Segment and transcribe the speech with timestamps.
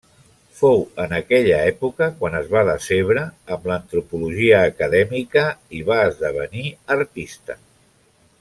[0.59, 3.25] Fou en aquella època quan es va decebre
[3.57, 5.47] amb l'antropologia acadèmica,
[5.83, 6.69] i va esdevenir
[7.01, 7.63] artista.